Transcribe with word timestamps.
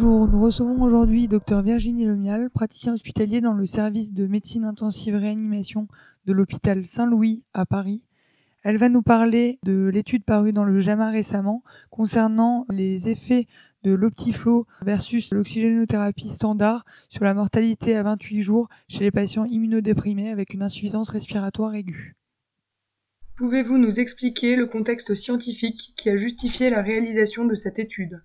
Bonjour, 0.00 0.28
nous 0.28 0.40
recevons 0.40 0.80
aujourd'hui 0.82 1.26
Dr 1.26 1.60
Virginie 1.60 2.04
Lemial, 2.04 2.50
praticien 2.50 2.94
hospitalier 2.94 3.40
dans 3.40 3.52
le 3.52 3.66
service 3.66 4.12
de 4.12 4.28
médecine 4.28 4.64
intensive 4.64 5.16
réanimation 5.16 5.88
de 6.24 6.32
l'hôpital 6.32 6.86
Saint-Louis 6.86 7.42
à 7.52 7.66
Paris. 7.66 8.04
Elle 8.62 8.76
va 8.76 8.88
nous 8.88 9.02
parler 9.02 9.58
de 9.64 9.90
l'étude 9.92 10.22
parue 10.22 10.52
dans 10.52 10.62
le 10.62 10.78
JAMA 10.78 11.10
récemment 11.10 11.64
concernant 11.90 12.64
les 12.70 13.08
effets 13.08 13.48
de 13.82 13.92
l'optiflow 13.92 14.68
versus 14.82 15.32
l'oxygénothérapie 15.32 16.28
standard 16.28 16.84
sur 17.08 17.24
la 17.24 17.34
mortalité 17.34 17.96
à 17.96 18.04
28 18.04 18.40
jours 18.40 18.68
chez 18.86 19.00
les 19.00 19.10
patients 19.10 19.46
immunodéprimés 19.46 20.30
avec 20.30 20.54
une 20.54 20.62
insuffisance 20.62 21.10
respiratoire 21.10 21.74
aiguë. 21.74 22.14
Pouvez-vous 23.36 23.78
nous 23.78 23.98
expliquer 23.98 24.54
le 24.54 24.66
contexte 24.66 25.16
scientifique 25.16 25.92
qui 25.96 26.08
a 26.08 26.16
justifié 26.16 26.70
la 26.70 26.82
réalisation 26.82 27.44
de 27.44 27.56
cette 27.56 27.80
étude? 27.80 28.22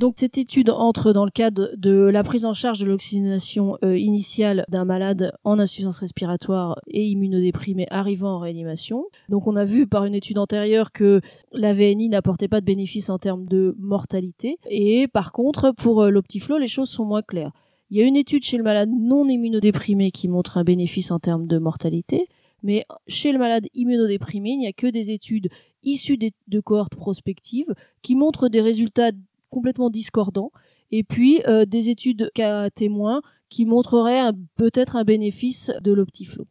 Donc 0.00 0.14
cette 0.16 0.38
étude 0.38 0.70
entre 0.70 1.12
dans 1.12 1.26
le 1.26 1.30
cadre 1.30 1.68
de 1.76 2.06
la 2.06 2.24
prise 2.24 2.46
en 2.46 2.54
charge 2.54 2.78
de 2.78 2.86
l'oxygénation 2.86 3.76
euh, 3.84 3.98
initiale 3.98 4.64
d'un 4.70 4.86
malade 4.86 5.34
en 5.44 5.58
insuffisance 5.58 5.98
respiratoire 5.98 6.80
et 6.88 7.04
immunodéprimé 7.04 7.86
arrivant 7.90 8.36
en 8.36 8.38
réanimation. 8.38 9.04
Donc 9.28 9.46
on 9.46 9.56
a 9.56 9.66
vu 9.66 9.86
par 9.86 10.06
une 10.06 10.14
étude 10.14 10.38
antérieure 10.38 10.92
que 10.92 11.20
la 11.52 11.74
VNI 11.74 12.08
n'apportait 12.08 12.48
pas 12.48 12.62
de 12.62 12.64
bénéfice 12.64 13.10
en 13.10 13.18
termes 13.18 13.44
de 13.44 13.76
mortalité 13.78 14.56
et 14.70 15.06
par 15.06 15.32
contre 15.32 15.70
pour 15.72 16.02
euh, 16.02 16.08
l'Optiflow 16.08 16.56
les 16.56 16.66
choses 16.66 16.88
sont 16.88 17.04
moins 17.04 17.22
claires. 17.22 17.52
Il 17.90 17.98
y 17.98 18.02
a 18.02 18.06
une 18.06 18.16
étude 18.16 18.42
chez 18.42 18.56
le 18.56 18.62
malade 18.62 18.88
non 18.90 19.28
immunodéprimé 19.28 20.12
qui 20.12 20.28
montre 20.28 20.56
un 20.56 20.64
bénéfice 20.64 21.10
en 21.10 21.18
termes 21.18 21.46
de 21.46 21.58
mortalité, 21.58 22.26
mais 22.62 22.84
chez 23.06 23.32
le 23.32 23.38
malade 23.38 23.66
immunodéprimé, 23.74 24.50
il 24.50 24.58
n'y 24.58 24.66
a 24.66 24.72
que 24.72 24.86
des 24.86 25.10
études 25.10 25.48
issues 25.82 26.18
de 26.18 26.60
cohortes 26.60 26.94
prospectives 26.94 27.74
qui 28.02 28.14
montrent 28.14 28.48
des 28.48 28.60
résultats 28.60 29.12
complètement 29.50 29.90
discordants, 29.90 30.52
et 30.90 31.04
puis 31.04 31.42
euh, 31.46 31.64
des 31.64 31.90
études 31.90 32.30
cas 32.34 32.70
témoins 32.70 33.20
qui 33.48 33.66
montreraient 33.66 34.32
peut-être 34.56 34.96
un 34.96 35.04
bénéfice 35.04 35.72
de 35.82 35.92
l'optiflow. 35.92 36.46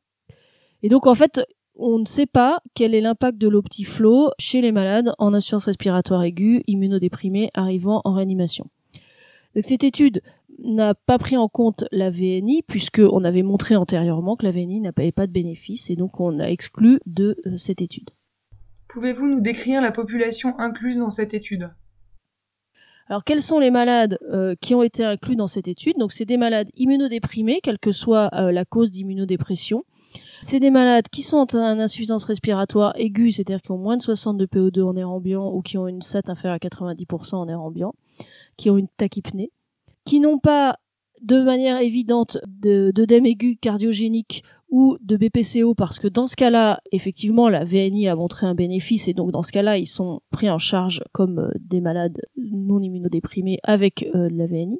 Et 0.83 0.89
donc 0.89 1.07
en 1.07 1.15
fait, 1.15 1.41
on 1.75 1.99
ne 1.99 2.05
sait 2.05 2.25
pas 2.25 2.61
quel 2.73 2.93
est 2.93 3.01
l'impact 3.01 3.37
de 3.37 3.47
l'optiflow 3.47 4.29
chez 4.37 4.61
les 4.61 4.71
malades 4.71 5.13
en 5.17 5.33
insuffisance 5.33 5.65
respiratoire 5.65 6.23
aiguë, 6.23 6.61
immunodéprimés 6.67 7.49
arrivant 7.53 8.01
en 8.03 8.13
réanimation. 8.13 8.69
Donc 9.55 9.63
cette 9.63 9.83
étude 9.83 10.21
n'a 10.63 10.93
pas 10.93 11.17
pris 11.17 11.37
en 11.37 11.47
compte 11.47 11.85
la 11.91 12.09
VNI 12.09 12.63
puisque 12.67 13.01
on 13.11 13.23
avait 13.23 13.43
montré 13.43 13.75
antérieurement 13.75 14.35
que 14.35 14.45
la 14.45 14.51
VNI 14.51 14.81
n'avait 14.81 15.13
pas 15.13 15.25
de 15.25 15.31
bénéfice 15.31 15.89
et 15.89 15.95
donc 15.95 16.19
on 16.19 16.39
a 16.39 16.49
exclu 16.49 16.99
de 17.05 17.37
euh, 17.45 17.57
cette 17.57 17.81
étude. 17.81 18.09
Pouvez-vous 18.89 19.27
nous 19.27 19.41
décrire 19.41 19.81
la 19.81 19.91
population 19.91 20.57
incluse 20.59 20.97
dans 20.97 21.09
cette 21.09 21.33
étude? 21.33 21.69
Alors 23.09 23.23
quels 23.23 23.41
sont 23.41 23.57
les 23.57 23.71
malades 23.71 24.19
euh, 24.31 24.53
qui 24.61 24.75
ont 24.75 24.83
été 24.83 25.03
inclus 25.03 25.35
dans 25.35 25.47
cette 25.47 25.67
étude? 25.67 25.97
Donc 25.97 26.11
c'est 26.11 26.25
des 26.25 26.37
malades 26.37 26.69
immunodéprimés, 26.77 27.59
quelle 27.61 27.79
que 27.79 27.91
soit 27.91 28.29
euh, 28.33 28.51
la 28.51 28.65
cause 28.65 28.91
d'immunodépression. 28.91 29.83
C'est 30.41 30.59
des 30.59 30.69
malades 30.69 31.09
qui 31.11 31.23
sont 31.23 31.55
en 31.55 31.79
insuffisance 31.79 32.23
respiratoire 32.25 32.93
aiguë, 32.97 33.31
c'est-à-dire 33.31 33.61
qui 33.61 33.71
ont 33.71 33.77
moins 33.77 33.97
de 33.97 34.03
60 34.03 34.37
de 34.37 34.45
PO2 34.45 34.83
en 34.83 34.95
air 34.95 35.09
ambiant 35.09 35.51
ou 35.51 35.61
qui 35.61 35.77
ont 35.77 35.87
une 35.87 36.03
SAT 36.03 36.21
inférieure 36.27 36.59
à 36.61 36.65
90% 36.65 37.35
en 37.35 37.47
air 37.49 37.59
ambiant, 37.59 37.93
qui 38.57 38.69
ont 38.69 38.77
une 38.77 38.87
tachypnée, 38.87 39.51
qui 40.05 40.19
n'ont 40.19 40.39
pas 40.39 40.77
de 41.21 41.41
manière 41.41 41.81
évidente 41.81 42.37
d'œdème 42.47 43.25
aigu 43.25 43.57
cardiogénique 43.57 44.43
ou 44.69 44.97
de 45.01 45.17
BPCO 45.17 45.73
parce 45.73 45.99
que 45.99 46.07
dans 46.07 46.27
ce 46.27 46.35
cas-là, 46.35 46.79
effectivement, 46.91 47.49
la 47.49 47.63
VNI 47.63 48.07
a 48.07 48.15
montré 48.15 48.45
un 48.45 48.55
bénéfice 48.55 49.07
et 49.07 49.13
donc 49.13 49.31
dans 49.31 49.43
ce 49.43 49.51
cas-là, 49.51 49.77
ils 49.77 49.85
sont 49.85 50.21
pris 50.31 50.49
en 50.49 50.59
charge 50.59 51.03
comme 51.11 51.39
euh, 51.39 51.51
des 51.59 51.81
malades 51.81 52.19
non 52.37 52.81
immunodéprimés 52.81 53.59
avec 53.63 54.09
euh, 54.15 54.29
la 54.31 54.45
VNI. 54.45 54.79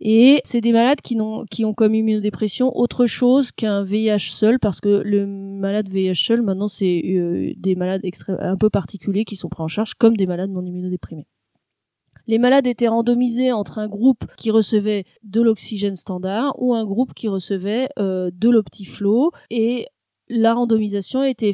Et 0.00 0.40
c'est 0.44 0.60
des 0.60 0.72
malades 0.72 1.00
qui, 1.00 1.16
n'ont, 1.16 1.44
qui 1.50 1.64
ont 1.64 1.72
comme 1.72 1.94
immunodépression 1.94 2.76
autre 2.76 3.06
chose 3.06 3.52
qu'un 3.52 3.84
VIH 3.84 4.30
seul, 4.30 4.58
parce 4.58 4.80
que 4.80 5.02
le 5.04 5.26
malade 5.26 5.88
VIH 5.88 6.14
seul, 6.14 6.42
maintenant, 6.42 6.68
c'est 6.68 7.02
euh, 7.06 7.52
des 7.56 7.74
malades 7.74 8.02
un 8.28 8.56
peu 8.56 8.70
particuliers 8.70 9.24
qui 9.24 9.36
sont 9.36 9.48
pris 9.48 9.62
en 9.62 9.68
charge 9.68 9.94
comme 9.94 10.16
des 10.16 10.26
malades 10.26 10.50
non 10.50 10.64
immunodéprimés. 10.64 11.26
Les 12.26 12.38
malades 12.38 12.66
étaient 12.66 12.88
randomisés 12.88 13.52
entre 13.52 13.78
un 13.78 13.88
groupe 13.88 14.24
qui 14.36 14.50
recevait 14.50 15.04
de 15.22 15.42
l'oxygène 15.42 15.96
standard 15.96 16.54
ou 16.58 16.74
un 16.74 16.84
groupe 16.84 17.12
qui 17.14 17.28
recevait 17.28 17.88
euh, 17.98 18.30
de 18.32 18.48
l'optiflow 18.48 19.30
et 19.50 19.86
la 20.30 20.54
randomisation 20.54 21.22
était, 21.22 21.52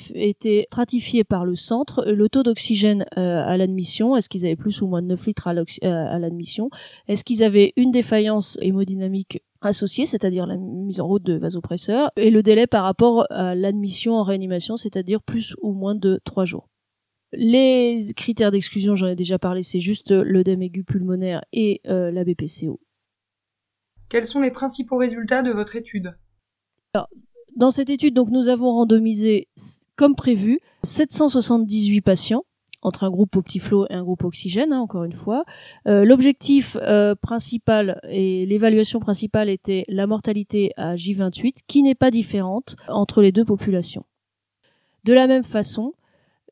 stratifiée 0.71 1.25
par 1.25 1.45
le 1.45 1.57
centre, 1.57 2.05
le 2.07 2.29
taux 2.29 2.45
d'oxygène 2.45 3.05
euh, 3.19 3.43
à 3.45 3.57
l'admission, 3.57 4.17
est-ce 4.17 4.29
qu'ils 4.29 4.47
avaient 4.47 4.55
plus 4.55 4.81
ou 4.81 4.87
moins 4.87 5.03
de 5.03 5.09
9 5.09 5.27
litres 5.27 5.49
à 5.49 5.55
euh, 5.55 6.19
l'admission, 6.19 6.71
est-ce 7.09 7.25
qu'ils 7.25 7.43
avaient 7.43 7.73
une 7.77 7.91
défaillance 7.91 8.59
hémodynamique 8.63 9.43
associée, 9.61 10.07
c'est-à-dire 10.07 10.47
la 10.47 10.57
mise 10.57 11.01
en 11.01 11.09
route 11.09 11.25
de 11.25 11.37
vasopresseurs, 11.37 12.11
et 12.17 12.31
le 12.31 12.43
délai 12.43 12.69
par 12.69 12.85
rapport 12.85 13.27
à 13.31 13.57
l'admission 13.57 14.15
en 14.15 14.23
réanimation, 14.23 14.77
c'est-à-dire 14.77 15.21
plus 15.21 15.55
ou 15.63 15.73
moins 15.73 15.97
de 15.97 16.21
3 16.25 16.45
jours. 16.45 16.70
Les 17.33 17.99
critères 18.17 18.51
d'exclusion, 18.51 18.97
j'en 18.97 19.07
ai 19.07 19.17
déjà 19.17 19.39
parlé, 19.39 19.63
c'est 19.63 19.81
juste 19.81 20.11
l'œdème 20.11 20.63
aigu 20.63 20.83
pulmonaire 20.83 21.45
et 21.53 21.81
euh, 21.87 22.11
la 22.11 22.25
BPCO. 22.25 22.81
Quels 24.09 24.27
sont 24.27 24.41
les 24.41 24.51
principaux 24.51 24.97
résultats 24.97 25.43
de 25.43 25.53
votre 25.53 25.77
étude? 25.77 26.17
Alors, 26.95 27.07
Dans 27.55 27.71
cette 27.71 27.91
étude, 27.91 28.15
donc, 28.15 28.31
nous 28.31 28.49
avons 28.49 28.73
randomisé, 28.73 29.49
comme 29.95 30.17
prévu, 30.17 30.59
778 30.83 32.01
patients 32.01 32.45
entre 32.83 33.05
un 33.05 33.11
groupe 33.11 33.37
Optiflow 33.37 33.87
et 33.91 33.95
un 33.95 34.03
groupe 34.03 34.25
Oxygène, 34.25 34.73
hein, 34.73 34.81
encore 34.81 35.05
une 35.05 35.13
fois. 35.13 35.45
Euh, 35.87 36.05
L'objectif 36.05 36.77
euh, 36.81 37.15
principal 37.15 38.01
et 38.05 38.47
l'évaluation 38.47 39.01
principale 39.01 39.49
était 39.49 39.85
la 39.89 40.07
mortalité 40.07 40.73
à 40.77 40.97
J28, 40.97 41.61
qui 41.67 41.83
n'est 41.83 41.95
pas 41.95 42.11
différente 42.11 42.77
entre 42.89 43.23
les 43.23 43.33
deux 43.33 43.45
populations. 43.45 44.05
De 45.05 45.13
la 45.13 45.27
même 45.27 45.45
façon, 45.45 45.93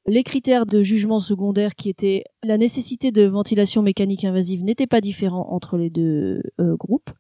les 0.09 0.23
critères 0.23 0.65
de 0.65 0.83
jugement 0.83 1.21
secondaire 1.21 1.75
qui 1.75 1.91
étaient 1.91 2.25
la 2.43 2.57
nécessité 2.57 3.13
de 3.13 3.25
ventilation 3.27 3.83
mécanique 3.83 4.25
invasive 4.25 4.65
n'étaient 4.65 4.87
pas 4.87 5.03
différents 5.03 5.53
entre 5.53 5.77
les 5.77 5.91
deux 5.91 6.43
euh, 6.61 6.77
groupes. 6.77 7.11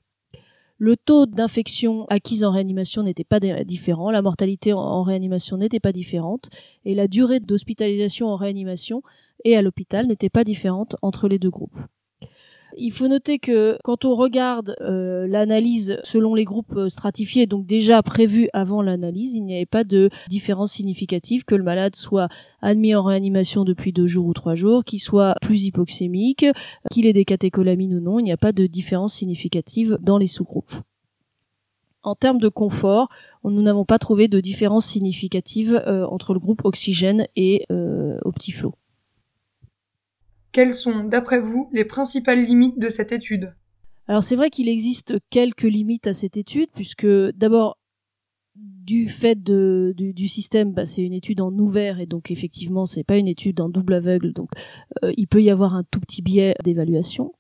Le 0.78 0.97
taux 0.97 1.26
d'infection 1.26 2.06
acquise 2.06 2.44
en 2.44 2.53
réanimation 2.53 3.03
n'était 3.03 3.25
pas 3.25 3.41
différent, 3.41 4.10
la 4.10 4.22
mortalité 4.22 4.72
en 4.72 5.03
réanimation 5.03 5.56
n'était 5.56 5.81
pas 5.81 5.93
différente, 5.93 6.50
et 6.84 6.94
la 6.94 7.09
durée 7.09 7.41
d'hospitalisation 7.41 8.28
en 8.28 8.37
réanimation 8.37 9.03
et 9.44 9.56
à 9.56 9.62
l'hôpital 9.62 10.06
n'était 10.06 10.31
pas 10.31 10.44
différente 10.44 10.97
entre 11.03 11.28
les 11.28 11.41
deux 11.41 11.50
groupes. 11.50 11.78
Il 12.77 12.91
faut 12.91 13.09
noter 13.09 13.39
que 13.39 13.79
quand 13.83 14.05
on 14.05 14.15
regarde 14.15 14.77
euh, 14.81 15.27
l'analyse 15.27 15.99
selon 16.05 16.34
les 16.34 16.45
groupes 16.45 16.77
euh, 16.77 16.89
stratifiés, 16.89 17.47
donc 17.47 17.67
déjà 17.67 18.03
prévus 18.03 18.49
avant 18.53 18.83
l'analyse, 18.83 19.34
il 19.34 19.45
n'y 19.45 19.56
avait 19.56 19.67
pas 19.67 19.84
de 19.84 20.11
différence 20.29 20.73
significative 20.73 21.45
que 21.45 21.55
le 21.55 21.65
malade 21.65 21.97
soit 21.97 22.29
admis 22.61 22.95
en 22.95 23.03
réanimation 23.03 23.65
depuis 23.65 23.93
deux 23.93 24.06
jours 24.06 24.27
ou 24.27 24.34
trois 24.34 24.55
jours, 24.55 24.84
qu'il 24.84 25.01
soit 25.01 25.34
plus 25.41 25.65
hypoxémique, 25.65 26.45
qu'il 26.91 27.06
ait 27.06 27.12
des 27.12 27.25
catécholamines 27.25 27.95
ou 27.95 28.01
non, 28.01 28.19
il 28.19 28.25
n'y 28.25 28.33
a 28.33 28.37
pas 28.37 28.53
de 28.53 28.67
différence 28.67 29.15
significative 29.15 29.99
dans 30.03 30.19
les 30.19 30.27
sous-groupes. 30.27 30.75
En 32.03 32.15
termes 32.15 32.39
de 32.39 32.49
confort, 32.49 33.09
nous 33.45 33.62
n'avons 33.62 33.85
pas 33.85 33.99
trouvé 33.99 34.29
de 34.29 34.41
différence 34.41 34.87
significative 34.87 35.83
euh, 35.87 36.06
entre 36.06 36.35
le 36.35 36.39
groupe 36.39 36.65
oxygène 36.65 37.27
et 37.35 37.65
Optiflow. 38.25 38.75
Quelles 40.53 40.75
sont, 40.75 41.05
d'après 41.05 41.41
vous, 41.41 41.69
les 41.73 41.85
principales 41.85 42.43
limites 42.43 42.79
de 42.79 42.89
cette 42.89 43.13
étude? 43.13 43.55
Alors 44.07 44.23
c'est 44.23 44.37
vrai 44.37 44.49
qu'il 44.49 44.69
existe 44.69 45.19
quelques 45.31 45.63
limites 45.63 46.07
à 46.07 46.15
cette 46.15 46.39
étude, 46.39 46.71
puisque 46.75 47.07
d'abord, 47.07 47.77
du 48.57 49.09
fait 49.09 49.43
du, 49.43 50.29
système, 50.29 50.73
bah, 50.73 50.87
c'est 50.87 51.03
une 51.03 51.12
étude 51.12 51.43
en 51.43 51.53
ouvert 51.53 52.00
et 52.00 52.06
donc 52.06 52.31
effectivement 52.31 52.87
c'est 52.87 53.05
pas 53.05 53.19
une 53.19 53.29
étude 53.29 53.61
en 53.61 53.69
double 53.69 53.93
aveugle, 53.93 54.33
donc 54.33 54.49
euh, 55.05 55.12
il 55.19 55.29
peut 55.29 55.43
y 55.43 55.50
avoir 55.50 55.75
un 55.75 55.85
tout 55.85 56.00
petit 56.00 56.23
biais 56.23 56.55
d'évaluation. 56.65 57.35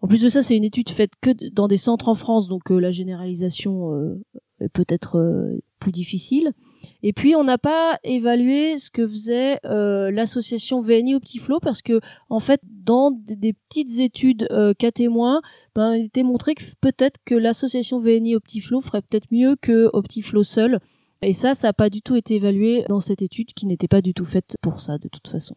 En 0.00 0.06
plus 0.06 0.22
de 0.22 0.28
ça, 0.28 0.42
c'est 0.42 0.56
une 0.56 0.64
étude 0.64 0.88
faite 0.88 1.10
que 1.20 1.30
dans 1.50 1.68
des 1.68 1.76
centres 1.76 2.08
en 2.08 2.14
France, 2.14 2.48
donc 2.48 2.70
euh, 2.70 2.78
la 2.78 2.92
généralisation 2.92 3.92
euh, 3.92 4.24
est 4.60 4.68
peut-être 4.68 5.60
plus 5.80 5.92
difficile. 5.92 6.52
Et 7.02 7.12
puis 7.12 7.34
on 7.34 7.44
n'a 7.44 7.58
pas 7.58 7.98
évalué 8.04 8.78
ce 8.78 8.90
que 8.90 9.06
faisait 9.06 9.58
euh, 9.64 10.10
l'association 10.10 10.82
VNI 10.82 11.14
Optiflow 11.14 11.58
parce 11.60 11.82
que 11.82 12.00
en 12.28 12.40
fait 12.40 12.60
dans 12.64 13.10
des 13.10 13.52
petites 13.52 14.00
études 14.00 14.46
euh, 14.50 14.74
cas 14.74 14.90
témoins, 14.90 15.40
ben, 15.74 15.94
il 15.94 16.06
était 16.06 16.22
montré 16.22 16.54
que 16.54 16.62
peut-être 16.80 17.18
que 17.24 17.34
l'association 17.34 18.00
VNI 18.00 18.36
Optiflow 18.36 18.80
ferait 18.80 19.02
peut-être 19.02 19.28
mieux 19.30 19.56
que 19.60 19.88
Optiflow 19.92 20.42
seul. 20.42 20.80
Et 21.22 21.32
ça, 21.32 21.54
ça 21.54 21.68
n'a 21.68 21.72
pas 21.72 21.90
du 21.90 22.00
tout 22.00 22.16
été 22.16 22.36
évalué 22.36 22.84
dans 22.88 23.00
cette 23.00 23.22
étude 23.22 23.52
qui 23.52 23.66
n'était 23.66 23.88
pas 23.88 24.00
du 24.00 24.14
tout 24.14 24.24
faite 24.24 24.56
pour 24.62 24.80
ça 24.80 24.98
de 24.98 25.08
toute 25.08 25.28
façon. 25.28 25.54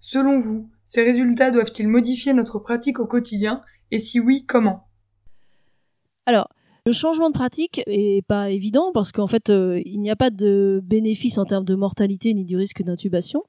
Selon 0.00 0.38
vous, 0.38 0.70
ces 0.84 1.02
résultats 1.04 1.50
doivent-ils 1.50 1.86
modifier 1.86 2.32
notre 2.32 2.58
pratique 2.58 2.98
au 2.98 3.06
quotidien? 3.06 3.62
Et 3.90 3.98
si 3.98 4.18
oui, 4.18 4.44
comment? 4.46 4.88
Alors, 6.24 6.48
le 6.90 6.94
changement 6.94 7.28
de 7.28 7.34
pratique 7.34 7.82
est 7.86 8.26
pas 8.26 8.50
évident 8.50 8.90
parce 8.92 9.12
qu'en 9.12 9.28
fait, 9.28 9.48
euh, 9.48 9.80
il 9.86 10.00
n'y 10.00 10.10
a 10.10 10.16
pas 10.16 10.30
de 10.30 10.80
bénéfice 10.82 11.38
en 11.38 11.44
termes 11.44 11.64
de 11.64 11.76
mortalité 11.76 12.34
ni 12.34 12.44
du 12.44 12.56
risque 12.56 12.82
d'intubation. 12.82 13.44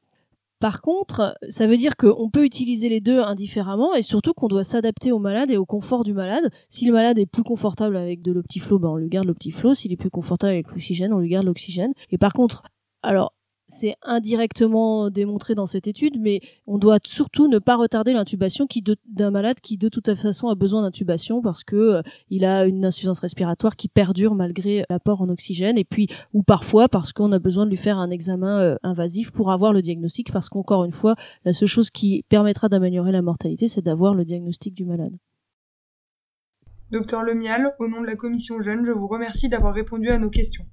Par 0.60 0.80
contre, 0.80 1.36
ça 1.50 1.66
veut 1.66 1.76
dire 1.76 1.98
qu'on 1.98 2.30
peut 2.30 2.46
utiliser 2.46 2.88
les 2.88 3.02
deux 3.02 3.20
indifféremment 3.20 3.96
et 3.96 4.04
surtout 4.04 4.34
qu'on 4.34 4.48
doit 4.48 4.64
s'adapter 4.64 5.12
au 5.12 5.18
malade 5.18 5.50
et 5.50 5.58
au 5.58 5.66
confort 5.66 6.04
du 6.04 6.14
malade. 6.14 6.52
Si 6.70 6.86
le 6.86 6.94
malade 6.94 7.18
est 7.18 7.26
plus 7.26 7.42
confortable 7.42 7.98
avec 7.98 8.22
de 8.22 8.32
l'optiflow, 8.32 8.78
ben 8.78 8.90
on 8.90 8.98
lui 8.98 9.10
garde 9.10 9.26
l'optiflow. 9.26 9.74
S'il 9.74 9.92
est 9.92 9.98
plus 9.98 10.12
confortable 10.12 10.54
avec 10.54 10.70
l'oxygène, 10.70 11.12
on 11.12 11.18
lui 11.18 11.30
garde 11.30 11.48
l'oxygène. 11.48 11.94
Et 12.12 12.20
par 12.20 12.34
contre, 12.34 12.62
alors 13.02 13.34
c'est 13.72 13.96
indirectement 14.04 15.10
démontré 15.10 15.56
dans 15.56 15.66
cette 15.66 15.88
étude, 15.88 16.20
mais 16.20 16.42
on 16.68 16.78
doit 16.78 17.00
surtout 17.04 17.48
ne 17.48 17.58
pas 17.58 17.78
retarder 17.78 18.14
l'intubation 18.14 18.68
d'un 19.08 19.32
malade 19.32 19.60
qui 19.62 19.78
de 19.78 19.90
toute 19.90 20.14
façon 20.14 20.50
a 20.50 20.56
besoin 20.56 20.82
d'intubation 20.82 21.42
parce 21.42 21.64
que 21.64 21.76
euh, 21.76 22.02
il 22.30 22.46
a 22.46 22.66
une 22.66 22.86
insuffisance 22.86 23.20
respiratoire 23.20 23.76
qui 23.76 23.88
perdure 23.88 24.36
malgré 24.36 24.84
l'apport 24.90 25.22
en 25.22 25.30
oxygène 25.30 25.78
et 25.78 25.86
puis 25.86 26.08
ou 26.34 26.44
parfois 26.44 26.90
parce 26.90 27.14
qu'on 27.14 27.32
a 27.32 27.40
besoin 27.40 27.66
de 27.66 27.70
lui 27.70 27.78
faire 27.78 27.98
un 27.98 28.10
examen 28.10 28.60
euh, 28.60 28.76
invasif 28.84 29.32
pour 29.32 29.52
avoir 29.52 29.74
le 29.74 29.82
diagnostic 29.82 30.32
parce 30.32 30.50
qu'encore 30.50 30.84
une 30.84 30.92
fois, 30.92 31.16
la 31.46 31.54
seule 31.54 31.70
chose 31.70 31.90
qui 31.90 32.24
permettra 32.30 32.68
d'améliorer 32.68 33.12
la 33.12 33.22
mortalité, 33.22 33.68
c'est 33.68 33.82
d'avoir 33.82 34.14
le 34.14 34.26
diagnostic 34.26 34.74
du 34.74 34.86
malade. 34.86 35.14
Docteur 36.92 37.24
Lemial, 37.24 37.74
au 37.80 37.88
nom 37.88 38.02
de 38.02 38.06
la 38.06 38.18
commission 38.18 38.60
jeune, 38.60 38.84
je 38.84 38.92
vous 38.92 39.08
remercie 39.08 39.48
d'avoir 39.48 39.74
répondu 39.74 40.10
à 40.10 40.20
nos 40.20 40.30
questions. 40.30 40.66